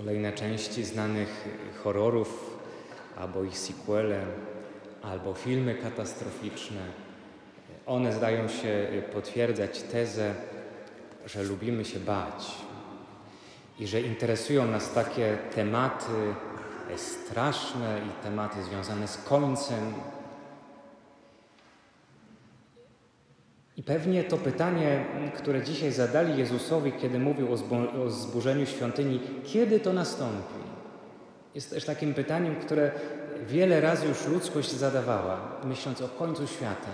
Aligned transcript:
Kolejne 0.00 0.32
części 0.32 0.84
znanych 0.84 1.48
horrorów, 1.84 2.58
albo 3.16 3.44
ich 3.44 3.58
sequele, 3.58 4.20
albo 5.02 5.34
filmy 5.34 5.74
katastroficzne. 5.74 6.80
One 7.86 8.12
zdają 8.12 8.48
się 8.48 8.88
potwierdzać 9.12 9.82
tezę, 9.82 10.34
że 11.26 11.42
lubimy 11.42 11.84
się 11.84 12.00
bać 12.00 12.54
i 13.78 13.86
że 13.86 14.00
interesują 14.00 14.66
nas 14.66 14.92
takie 14.92 15.38
tematy 15.54 16.34
straszne 16.96 18.00
i 18.08 18.22
tematy 18.24 18.62
związane 18.62 19.08
z 19.08 19.16
końcem. 19.16 19.94
I 23.80 23.82
pewnie 23.82 24.24
to 24.24 24.36
pytanie, 24.36 25.04
które 25.36 25.62
dzisiaj 25.62 25.92
zadali 25.92 26.38
Jezusowi, 26.38 26.92
kiedy 26.92 27.18
mówił 27.18 27.52
o, 27.52 27.56
zbu- 27.56 28.00
o 28.02 28.10
zburzeniu 28.10 28.66
świątyni, 28.66 29.20
kiedy 29.44 29.80
to 29.80 29.92
nastąpi, 29.92 30.60
jest 31.54 31.70
też 31.70 31.84
takim 31.84 32.14
pytaniem, 32.14 32.56
które 32.56 32.90
wiele 33.46 33.80
razy 33.80 34.06
już 34.06 34.26
ludzkość 34.26 34.72
zadawała, 34.72 35.40
myśląc 35.64 36.02
o 36.02 36.08
końcu 36.08 36.46
świata. 36.46 36.90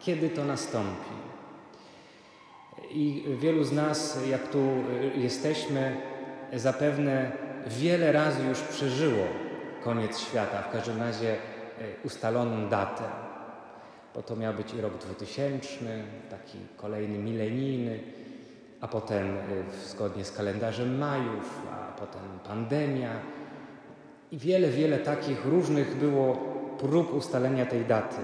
Kiedy 0.00 0.28
to 0.28 0.44
nastąpi? 0.44 1.10
I 2.90 3.24
wielu 3.40 3.64
z 3.64 3.72
nas, 3.72 4.18
jak 4.28 4.48
tu 4.48 4.68
jesteśmy, 5.14 5.96
zapewne 6.54 7.32
wiele 7.66 8.12
razy 8.12 8.44
już 8.48 8.60
przeżyło 8.60 9.24
koniec 9.84 10.18
świata, 10.18 10.62
w 10.62 10.72
każdym 10.72 10.98
razie 10.98 11.36
ustaloną 12.04 12.68
datę. 12.68 13.29
Bo 14.14 14.22
to 14.22 14.36
miał 14.36 14.54
być 14.54 14.74
rok 14.74 14.98
2000, 14.98 15.76
taki 16.30 16.58
kolejny 16.76 17.18
milenijny, 17.18 18.00
a 18.80 18.88
potem 18.88 19.36
zgodnie 19.86 20.24
z 20.24 20.32
kalendarzem 20.32 20.98
Majów, 20.98 21.62
a 21.72 21.92
potem 22.00 22.22
pandemia. 22.44 23.10
I 24.32 24.38
wiele, 24.38 24.68
wiele 24.68 24.98
takich 24.98 25.46
różnych 25.46 25.96
było 25.96 26.36
prób 26.78 27.14
ustalenia 27.14 27.66
tej 27.66 27.84
daty. 27.84 28.16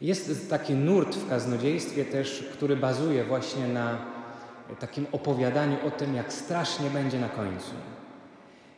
Jest 0.00 0.50
taki 0.50 0.74
nurt 0.74 1.16
w 1.16 1.28
kaznodziejstwie 1.28 2.04
też, 2.04 2.48
który 2.52 2.76
bazuje 2.76 3.24
właśnie 3.24 3.68
na 3.68 3.98
takim 4.80 5.06
opowiadaniu 5.12 5.76
o 5.86 5.90
tym, 5.90 6.14
jak 6.14 6.32
strasznie 6.32 6.90
będzie 6.90 7.20
na 7.20 7.28
końcu. 7.28 7.70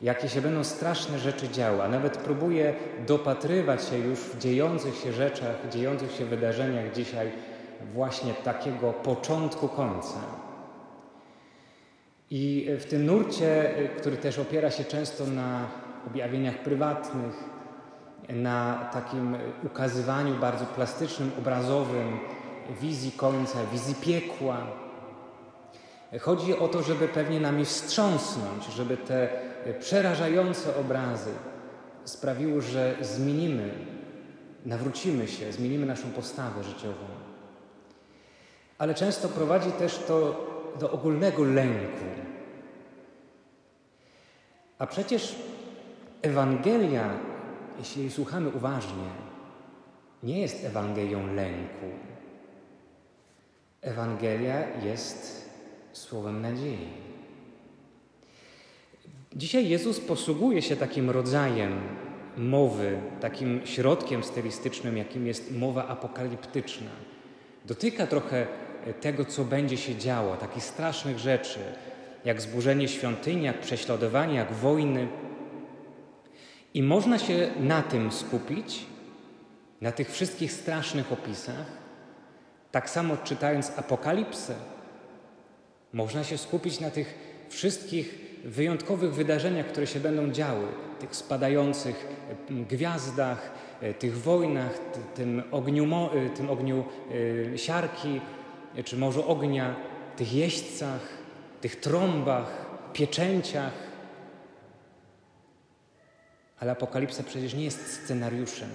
Jakie 0.02 0.28
się 0.28 0.40
będą 0.40 0.64
straszne 0.64 1.18
rzeczy 1.18 1.48
działy, 1.48 1.82
a 1.82 1.88
nawet 1.88 2.18
próbuje 2.18 2.74
dopatrywać 3.06 3.84
się 3.84 3.98
już 3.98 4.18
w 4.18 4.38
dziejących 4.38 4.96
się 4.96 5.12
rzeczach, 5.12 5.56
dziejących 5.72 6.12
się 6.12 6.24
wydarzeniach 6.24 6.92
dzisiaj 6.92 7.30
właśnie 7.94 8.34
takiego 8.34 8.92
początku 8.92 9.68
końca. 9.68 10.18
I 12.30 12.70
w 12.78 12.84
tym 12.84 13.06
nurcie, 13.06 13.74
który 13.98 14.16
też 14.16 14.38
opiera 14.38 14.70
się 14.70 14.84
często 14.84 15.26
na 15.26 15.66
objawieniach 16.06 16.58
prywatnych, 16.58 17.44
na 18.28 18.90
takim 18.92 19.36
ukazywaniu 19.64 20.34
bardzo 20.34 20.64
plastycznym, 20.66 21.30
obrazowym 21.38 22.18
wizji 22.80 23.12
końca, 23.12 23.58
wizji 23.72 23.94
piekła. 23.94 24.56
Chodzi 26.20 26.58
o 26.58 26.68
to, 26.68 26.82
żeby 26.82 27.08
pewnie 27.08 27.40
nami 27.40 27.64
wstrząsnąć, 27.64 28.64
żeby 28.76 28.96
te 28.96 29.28
przerażające 29.80 30.76
obrazy 30.76 31.30
sprawiły, 32.04 32.62
że 32.62 32.96
zmienimy, 33.00 33.70
nawrócimy 34.66 35.28
się, 35.28 35.52
zmienimy 35.52 35.86
naszą 35.86 36.10
postawę 36.10 36.64
życiową. 36.64 37.04
Ale 38.78 38.94
często 38.94 39.28
prowadzi 39.28 39.72
też 39.72 39.98
to 39.98 40.46
do 40.80 40.90
ogólnego 40.90 41.44
lęku. 41.44 42.04
A 44.78 44.86
przecież 44.86 45.36
Ewangelia 46.22 47.10
jeśli 47.78 48.02
jej 48.02 48.10
słuchamy 48.10 48.48
uważnie, 48.48 49.10
nie 50.22 50.40
jest 50.40 50.64
Ewangelią 50.64 51.34
lęku. 51.34 51.86
Ewangelia 53.80 54.76
jest 54.76 55.50
słowem 55.92 56.42
nadziei. 56.42 57.07
Dzisiaj 59.36 59.68
Jezus 59.68 60.00
posługuje 60.00 60.62
się 60.62 60.76
takim 60.76 61.10
rodzajem 61.10 61.80
mowy, 62.36 63.00
takim 63.20 63.60
środkiem 63.64 64.24
stylistycznym, 64.24 64.96
jakim 64.96 65.26
jest 65.26 65.56
mowa 65.56 65.88
apokaliptyczna. 65.88 66.90
Dotyka 67.64 68.06
trochę 68.06 68.46
tego, 69.00 69.24
co 69.24 69.44
będzie 69.44 69.76
się 69.76 69.96
działo, 69.96 70.36
takich 70.36 70.64
strasznych 70.64 71.18
rzeczy, 71.18 71.58
jak 72.24 72.40
zburzenie 72.40 72.88
świątyni, 72.88 73.44
jak 73.44 73.60
prześladowanie, 73.60 74.34
jak 74.34 74.52
wojny. 74.52 75.08
I 76.74 76.82
można 76.82 77.18
się 77.18 77.50
na 77.60 77.82
tym 77.82 78.12
skupić, 78.12 78.86
na 79.80 79.92
tych 79.92 80.10
wszystkich 80.10 80.52
strasznych 80.52 81.12
opisach, 81.12 81.66
tak 82.70 82.90
samo 82.90 83.16
czytając 83.16 83.72
Apokalipsę. 83.78 84.54
Można 85.92 86.24
się 86.24 86.38
skupić 86.38 86.80
na 86.80 86.90
tych 86.90 87.14
wszystkich 87.48 88.27
wyjątkowych 88.44 89.14
wydarzeniach, 89.14 89.66
które 89.66 89.86
się 89.86 90.00
będą 90.00 90.30
działy, 90.30 90.66
tych 91.00 91.16
spadających 91.16 92.06
gwiazdach, 92.50 93.50
tych 93.98 94.18
wojnach, 94.18 94.78
tym 95.14 95.42
ogniu, 95.50 95.86
tym 96.36 96.50
ogniu 96.50 96.84
siarki, 97.56 98.20
czy 98.84 98.96
może 98.96 99.26
ognia, 99.26 99.76
tych 100.16 100.32
jeźdźcach, 100.32 101.00
tych 101.60 101.76
trąbach, 101.76 102.66
pieczęciach. 102.92 103.72
Ale 106.60 106.72
Apokalipsa 106.72 107.22
przecież 107.22 107.54
nie 107.54 107.64
jest 107.64 107.92
scenariuszem, 107.92 108.70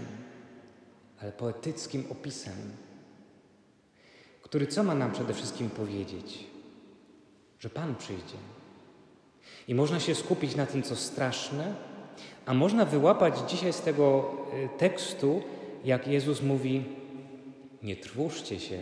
ale 1.21 1.31
poetyckim 1.31 2.05
opisem, 2.09 2.53
który 4.41 4.67
co 4.67 4.83
ma 4.83 4.95
nam 4.95 5.11
przede 5.11 5.33
wszystkim 5.33 5.69
powiedzieć? 5.69 6.47
Że 7.59 7.69
Pan 7.69 7.95
przyjdzie. 7.95 8.37
I 9.67 9.75
można 9.75 9.99
się 9.99 10.15
skupić 10.15 10.55
na 10.55 10.65
tym, 10.65 10.83
co 10.83 10.95
straszne, 10.95 11.75
a 12.45 12.53
można 12.53 12.85
wyłapać 12.85 13.51
dzisiaj 13.51 13.73
z 13.73 13.81
tego 13.81 14.31
tekstu, 14.77 15.41
jak 15.85 16.07
Jezus 16.07 16.41
mówi: 16.41 16.83
Nie 17.83 17.95
trwóżcie 17.95 18.59
się, 18.59 18.79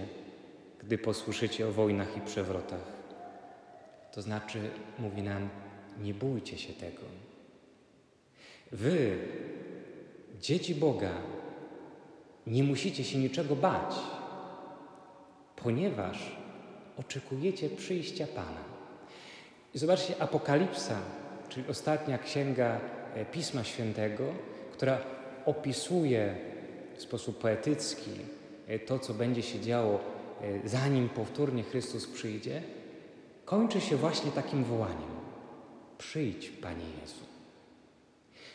gdy 0.80 0.98
posłyszycie 0.98 1.68
o 1.68 1.72
wojnach 1.72 2.18
i 2.18 2.22
przewrotach. 2.22 3.02
To 4.12 4.22
znaczy, 4.22 4.60
mówi 5.00 5.22
nam: 5.22 5.50
Nie 6.04 6.14
bójcie 6.14 6.58
się 6.58 6.74
tego. 6.74 7.02
Wy, 8.72 9.18
dzieci 10.42 10.76
Boga, 10.76 11.14
nie 12.48 12.64
musicie 12.64 13.04
się 13.04 13.18
niczego 13.18 13.56
bać, 13.56 13.96
ponieważ 15.56 16.36
oczekujecie 16.98 17.70
przyjścia 17.70 18.28
Pana. 18.28 18.71
I 19.74 19.80
zobaczcie, 19.80 20.14
Apokalipsa, 20.20 20.96
czyli 21.50 21.66
ostatnia 21.70 22.18
księga 22.18 22.80
Pisma 23.32 23.64
Świętego, 23.64 24.24
która 24.72 24.98
opisuje 25.46 26.36
w 26.96 27.02
sposób 27.02 27.38
poetycki 27.38 28.12
to, 28.86 29.00
co 29.00 29.14
będzie 29.14 29.42
się 29.42 29.60
działo, 29.60 30.00
zanim 30.66 31.10
powtórnie 31.10 31.64
Chrystus 31.64 32.08
przyjdzie, 32.08 32.62
kończy 33.46 33.82
się 33.82 33.96
właśnie 33.96 34.32
takim 34.32 34.64
wołaniem: 34.64 35.12
Przyjdź, 35.98 36.50
Panie 36.50 36.86
Jezu. 37.02 37.26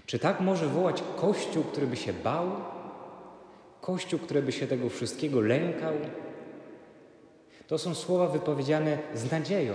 Czy 0.06 0.18
tak 0.18 0.40
może 0.40 0.66
wołać 0.66 1.02
Kościół, 1.16 1.64
który 1.64 1.86
by 1.86 1.96
się 1.96 2.12
bał? 2.12 2.50
Kościół, 3.80 4.18
który 4.18 4.42
by 4.42 4.52
się 4.52 4.66
tego 4.66 4.88
wszystkiego 4.88 5.40
lękał? 5.40 5.94
To 7.66 7.78
są 7.78 7.94
słowa 7.94 8.28
wypowiedziane 8.28 8.98
z 9.14 9.30
nadzieją. 9.30 9.74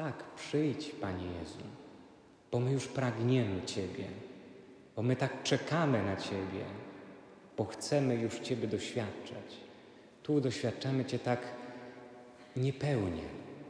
Tak, 0.00 0.24
przyjdź, 0.36 0.90
Panie 1.00 1.26
Jezu, 1.40 1.64
bo 2.52 2.60
my 2.60 2.72
już 2.72 2.86
pragniemy 2.86 3.62
Ciebie, 3.62 4.04
bo 4.96 5.02
my 5.02 5.16
tak 5.16 5.42
czekamy 5.42 6.02
na 6.04 6.16
Ciebie, 6.16 6.64
bo 7.56 7.64
chcemy 7.64 8.14
już 8.16 8.38
Ciebie 8.38 8.68
doświadczać. 8.68 9.56
Tu 10.22 10.40
doświadczamy 10.40 11.04
Cię 11.04 11.18
tak 11.18 11.40
niepełnie, 12.56 13.22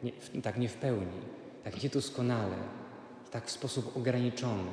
nie, 0.02 0.42
tak 0.42 0.58
nie 0.58 0.68
w 0.68 0.74
pełni, 0.74 1.20
tak 1.64 1.82
niedoskonale, 1.82 2.56
tak 3.30 3.46
w 3.46 3.50
sposób 3.50 3.96
ograniczony, 3.96 4.70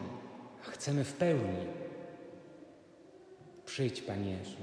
a 0.68 0.72
chcemy 0.72 1.04
w 1.04 1.14
pełni. 1.14 1.66
Przyjdź, 3.66 4.02
Panie 4.02 4.32
Jezu. 4.32 4.58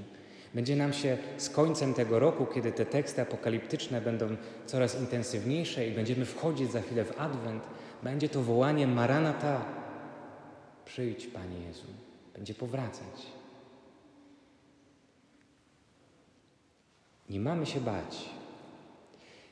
Będzie 0.55 0.75
nam 0.75 0.93
się 0.93 1.17
z 1.37 1.49
końcem 1.49 1.93
tego 1.93 2.19
roku, 2.19 2.45
kiedy 2.45 2.71
te 2.71 2.85
teksty 2.85 3.21
apokaliptyczne 3.21 4.01
będą 4.01 4.35
coraz 4.65 4.99
intensywniejsze 4.99 5.87
i 5.87 5.91
będziemy 5.91 6.25
wchodzić 6.25 6.71
za 6.71 6.81
chwilę 6.81 7.05
w 7.05 7.19
Adwent, 7.19 7.63
będzie 8.03 8.29
to 8.29 8.41
wołanie 8.41 8.87
Maranata. 8.87 9.65
Przyjdź, 10.85 11.27
Panie 11.27 11.59
Jezu. 11.67 11.87
Będzie 12.35 12.53
powracać. 12.53 13.25
Nie 17.29 17.39
mamy 17.39 17.65
się 17.65 17.79
bać. 17.79 18.29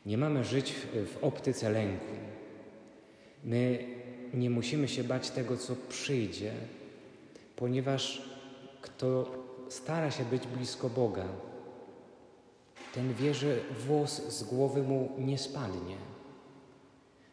Nie 0.06 0.18
mamy 0.18 0.44
żyć 0.44 0.74
w, 0.74 1.24
optyce 1.24 1.70
lęku. 1.70 2.16
My 3.44 3.86
nie 4.34 4.50
musimy 4.50 4.88
się 4.88 5.04
bać 5.04 5.30
tego, 5.30 5.58
co 5.58 5.76
przyjdzie, 5.90 6.52
ponieważ 7.56 8.22
kto 8.82 9.32
stara 9.74 10.12
się 10.12 10.26
być 10.26 10.48
blisko 10.48 10.90
Boga, 10.90 11.26
ten 12.94 13.14
wie, 13.14 13.34
że 13.34 13.56
włos 13.88 14.28
z 14.28 14.44
głowy 14.44 14.84
mu 14.84 15.10
nie 15.18 15.38
spadnie. 15.38 15.98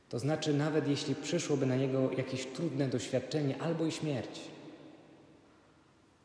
To 0.08 0.18
znaczy, 0.18 0.54
nawet 0.54 0.88
jeśli 0.88 1.14
przyszłoby 1.14 1.66
na 1.66 1.76
niego 1.76 2.10
jakieś 2.16 2.46
trudne 2.46 2.88
doświadczenie 2.88 3.62
albo 3.62 3.86
i 3.86 3.92
śmierć, 3.92 4.40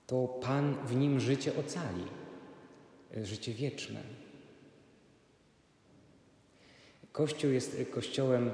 to 0.07 0.27
Pan 0.27 0.75
w 0.88 0.95
nim 0.95 1.19
życie 1.19 1.51
ocali, 1.59 2.03
życie 3.23 3.53
wieczne. 3.53 4.01
Kościół 7.12 7.51
jest 7.51 7.77
kościołem, 7.91 8.51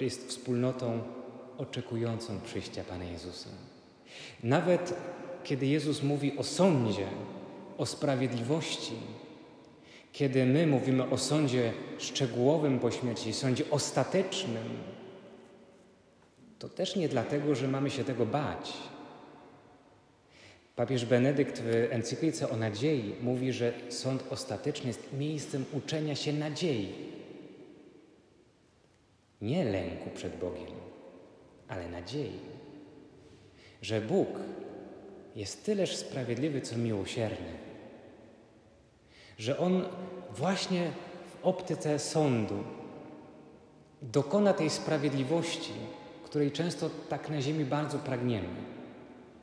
jest 0.00 0.28
wspólnotą 0.28 1.02
oczekującą 1.58 2.40
przyjścia 2.40 2.84
Pana 2.84 3.04
Jezusa. 3.04 3.50
Nawet 4.42 4.94
kiedy 5.44 5.66
Jezus 5.66 6.02
mówi 6.02 6.38
o 6.38 6.44
sądzie, 6.44 7.06
o 7.78 7.86
sprawiedliwości, 7.86 8.94
kiedy 10.12 10.44
my 10.44 10.66
mówimy 10.66 11.10
o 11.10 11.18
sądzie 11.18 11.72
szczegółowym 11.98 12.78
po 12.78 12.90
śmierci, 12.90 13.32
sądzie 13.32 13.64
ostatecznym, 13.70 14.68
to 16.58 16.68
też 16.68 16.96
nie 16.96 17.08
dlatego, 17.08 17.54
że 17.54 17.68
mamy 17.68 17.90
się 17.90 18.04
tego 18.04 18.26
bać. 18.26 18.72
Papież 20.76 21.04
Benedykt 21.04 21.60
w 21.60 21.88
encyklice 21.90 22.50
o 22.50 22.56
nadziei 22.56 23.14
mówi, 23.20 23.52
że 23.52 23.72
sąd 23.88 24.24
ostateczny 24.30 24.88
jest 24.88 25.12
miejscem 25.12 25.64
uczenia 25.72 26.14
się 26.14 26.32
nadziei. 26.32 26.92
Nie 29.40 29.64
lęku 29.64 30.10
przed 30.10 30.36
Bogiem, 30.36 30.66
ale 31.68 31.88
nadziei. 31.88 32.40
Że 33.82 34.00
Bóg 34.00 34.28
jest 35.36 35.64
tyleż 35.64 35.96
sprawiedliwy, 35.96 36.60
co 36.60 36.76
miłosierny 36.76 37.72
że 39.38 39.58
On 39.58 39.84
właśnie 40.36 40.90
w 41.26 41.46
optyce 41.46 41.98
sądu 41.98 42.64
dokona 44.02 44.52
tej 44.52 44.70
sprawiedliwości, 44.70 45.72
której 46.24 46.52
często 46.52 46.90
tak 47.08 47.30
na 47.30 47.40
ziemi 47.40 47.64
bardzo 47.64 47.98
pragniemy. 47.98 48.48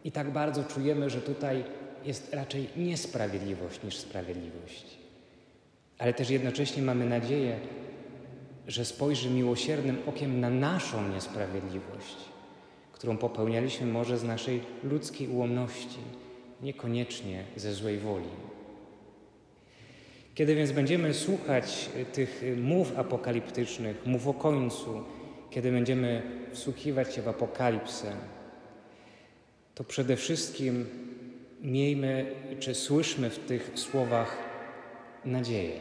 I 0.03 0.11
tak 0.11 0.31
bardzo 0.31 0.63
czujemy, 0.63 1.09
że 1.09 1.21
tutaj 1.21 1.63
jest 2.05 2.33
raczej 2.33 2.69
niesprawiedliwość 2.77 3.83
niż 3.83 3.97
sprawiedliwość. 3.97 4.85
Ale 5.97 6.13
też 6.13 6.29
jednocześnie 6.29 6.83
mamy 6.83 7.05
nadzieję, 7.05 7.59
że 8.67 8.85
spojrzy 8.85 9.29
miłosiernym 9.29 9.97
okiem 10.07 10.39
na 10.39 10.49
naszą 10.49 11.09
niesprawiedliwość, 11.09 12.17
którą 12.99 13.17
popełnialiśmy 13.17 13.87
może 13.87 14.17
z 14.17 14.23
naszej 14.23 14.61
ludzkiej 14.83 15.27
ułomności, 15.27 15.99
niekoniecznie 16.61 17.43
ze 17.55 17.73
złej 17.73 17.97
woli. 17.97 18.29
Kiedy 20.35 20.55
więc 20.55 20.71
będziemy 20.71 21.13
słuchać 21.13 21.89
tych 22.13 22.43
mów 22.57 22.99
apokaliptycznych, 22.99 24.05
mów 24.05 24.27
o 24.27 24.33
końcu, 24.33 25.03
kiedy 25.49 25.71
będziemy 25.71 26.21
wsłuchiwać 26.51 27.15
się 27.15 27.21
w 27.21 27.27
apokalipsę, 27.27 28.11
to 29.75 29.83
przede 29.83 30.15
wszystkim 30.15 30.85
miejmy, 31.61 32.35
czy 32.59 32.75
słyszmy 32.75 33.29
w 33.29 33.39
tych 33.39 33.71
słowach 33.75 34.37
nadzieję, 35.25 35.79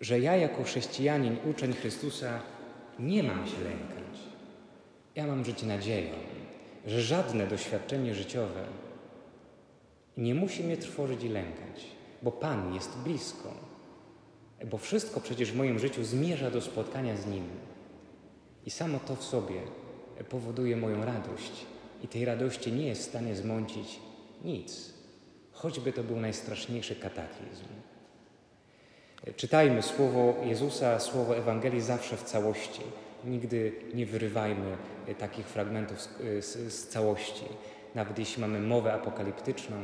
że 0.00 0.20
ja 0.20 0.36
jako 0.36 0.62
chrześcijanin, 0.62 1.36
uczeń 1.50 1.72
Chrystusa, 1.72 2.40
nie 2.98 3.22
mam 3.22 3.46
się 3.46 3.64
lękać. 3.64 4.01
Ja 5.14 5.26
mam 5.26 5.44
żyć 5.44 5.62
nadzieją, 5.62 6.14
że 6.86 7.02
żadne 7.02 7.46
doświadczenie 7.46 8.14
życiowe 8.14 8.64
nie 10.16 10.34
musi 10.34 10.64
mnie 10.64 10.76
trwożyć 10.76 11.22
i 11.24 11.28
lękać 11.28 11.92
bo 12.22 12.30
Pan 12.30 12.74
jest 12.74 12.98
blisko. 12.98 13.52
Bo 14.70 14.78
wszystko 14.78 15.20
przecież 15.20 15.52
w 15.52 15.56
moim 15.56 15.78
życiu 15.78 16.04
zmierza 16.04 16.50
do 16.50 16.60
spotkania 16.60 17.16
z 17.16 17.26
Nim. 17.26 17.44
I 18.66 18.70
samo 18.70 18.98
to 18.98 19.16
w 19.16 19.24
sobie 19.24 19.60
powoduje 20.28 20.76
moją 20.76 21.04
radość. 21.04 21.66
I 22.02 22.08
tej 22.08 22.24
radości 22.24 22.72
nie 22.72 22.86
jest 22.86 23.02
w 23.02 23.08
stanie 23.08 23.36
zmącić 23.36 23.98
nic, 24.44 24.94
choćby 25.52 25.92
to 25.92 26.02
był 26.02 26.20
najstraszniejszy 26.20 26.96
kataklizm. 26.96 27.64
Czytajmy 29.36 29.82
słowo 29.82 30.34
Jezusa, 30.44 31.00
słowo 31.00 31.36
Ewangelii 31.36 31.80
zawsze 31.80 32.16
w 32.16 32.22
całości. 32.22 32.82
Nigdy 33.24 33.72
nie 33.94 34.06
wyrywajmy 34.06 34.76
takich 35.18 35.46
fragmentów 35.46 36.00
z, 36.00 36.08
z, 36.44 36.72
z 36.72 36.88
całości. 36.88 37.44
Nawet 37.94 38.18
jeśli 38.18 38.40
mamy 38.40 38.60
mowę 38.60 38.92
apokaliptyczną, 38.92 39.76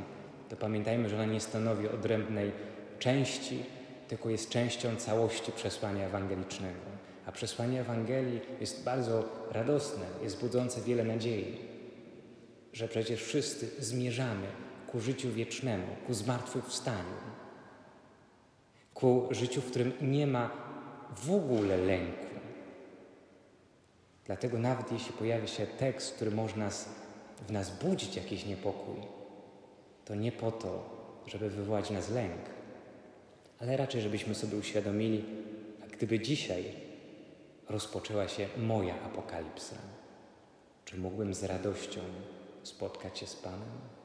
to 0.49 0.56
pamiętajmy, 0.56 1.08
że 1.08 1.17
ona 1.17 1.26
nie 1.26 1.40
stanowi 1.40 1.88
odrębnej 1.88 2.52
części, 2.99 3.64
tylko 4.08 4.31
jest 4.31 4.50
częścią 4.50 4.96
całości 4.96 5.52
przesłania 5.52 6.06
ewangelicznego. 6.06 6.99
A 7.26 7.32
przesłanie 7.32 7.81
Ewangelii 7.81 8.40
jest 8.61 8.85
bardzo 8.85 9.25
radosne, 9.50 10.05
jest 10.23 10.40
budzące 10.40 10.81
wiele 10.81 11.05
nadziei, 11.05 11.56
że 12.73 12.88
przecież 12.88 13.23
wszyscy 13.23 13.70
zmierzamy 13.79 14.46
ku 14.87 15.00
życiu 15.00 15.31
wiecznemu, 15.31 15.87
ku 16.06 16.14
zmartwychwstaniu, 16.14 17.19
ku 18.94 19.29
życiu, 19.31 19.61
w 19.61 19.70
którym 19.70 19.93
nie 20.00 20.26
ma 20.26 20.50
w 21.17 21.31
ogóle 21.31 21.76
lęku. 21.76 22.38
Dlatego 24.29 24.59
nawet 24.59 24.93
jeśli 24.93 25.13
pojawi 25.13 25.49
się 25.49 25.67
tekst, 25.67 26.15
który 26.15 26.31
może 26.31 26.57
nas, 26.57 26.89
w 27.49 27.53
nas 27.53 27.79
budzić 27.85 28.17
jakiś 28.17 28.47
niepokój, 28.47 28.97
to 30.05 30.15
nie 30.15 30.33
po 30.33 30.53
to, 30.53 30.91
żeby 31.27 31.51
wywołać 31.51 31.91
nas 31.91 32.11
lęk, 32.11 32.41
ale 33.61 33.77
raczej, 33.77 34.01
żebyśmy 34.01 34.35
sobie 34.35 34.57
uświadomili, 34.57 35.25
a 35.85 35.87
gdyby 35.87 36.21
dzisiaj 36.21 36.65
rozpoczęła 37.69 38.29
się 38.29 38.49
moja 38.57 39.03
apokalipsa, 39.03 39.77
czy 40.85 40.99
mógłbym 40.99 41.35
z 41.35 41.45
radością 41.45 42.01
spotkać 42.63 43.19
się 43.19 43.27
z 43.27 43.37
Panem? 43.37 43.98